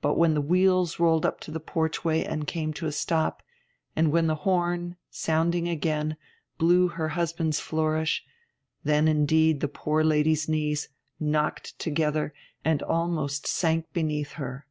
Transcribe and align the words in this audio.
But 0.00 0.14
when 0.16 0.34
the 0.34 0.40
wheels 0.40 1.00
rolled 1.00 1.26
up 1.26 1.40
to 1.40 1.50
the 1.50 1.58
porchway 1.58 2.22
and 2.22 2.46
came 2.46 2.72
to 2.74 2.86
a 2.86 2.92
stop, 2.92 3.42
and 3.96 4.12
when 4.12 4.28
the 4.28 4.36
horn, 4.46 4.94
sounding 5.10 5.66
again, 5.66 6.16
blew 6.56 6.86
her 6.86 7.08
husband's 7.08 7.58
flourish, 7.58 8.24
then 8.84 9.08
indeed 9.08 9.58
the 9.58 9.66
poor 9.66 10.04
lady's 10.04 10.48
knees 10.48 10.88
knocked 11.18 11.76
together 11.80 12.32
and 12.64 12.80
almost 12.84 13.44
sank 13.48 13.92
beneath 13.92 14.34
her. 14.34 14.68